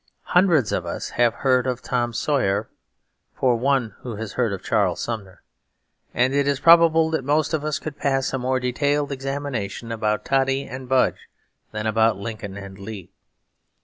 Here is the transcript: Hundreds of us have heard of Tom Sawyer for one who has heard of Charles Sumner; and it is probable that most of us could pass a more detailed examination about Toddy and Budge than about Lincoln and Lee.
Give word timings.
Hundreds 0.33 0.71
of 0.71 0.83
us 0.83 1.09
have 1.09 1.31
heard 1.35 1.67
of 1.67 1.79
Tom 1.79 2.11
Sawyer 2.11 2.67
for 3.35 3.55
one 3.55 3.93
who 3.99 4.15
has 4.15 4.33
heard 4.33 4.51
of 4.51 4.63
Charles 4.63 4.99
Sumner; 4.99 5.43
and 6.11 6.33
it 6.33 6.47
is 6.47 6.59
probable 6.59 7.11
that 7.11 7.23
most 7.23 7.53
of 7.53 7.63
us 7.63 7.77
could 7.77 7.99
pass 7.99 8.33
a 8.33 8.39
more 8.39 8.59
detailed 8.59 9.11
examination 9.11 9.91
about 9.91 10.25
Toddy 10.25 10.65
and 10.65 10.89
Budge 10.89 11.29
than 11.71 11.85
about 11.85 12.17
Lincoln 12.17 12.57
and 12.57 12.79
Lee. 12.79 13.11